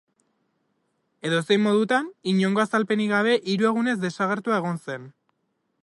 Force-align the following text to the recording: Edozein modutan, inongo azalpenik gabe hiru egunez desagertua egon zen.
Edozein 1.29 1.61
modutan, 1.65 2.07
inongo 2.33 2.63
azalpenik 2.65 3.13
gabe 3.13 3.37
hiru 3.53 3.69
egunez 3.73 3.95
desagertua 4.07 4.61
egon 4.63 4.83
zen. 4.89 5.07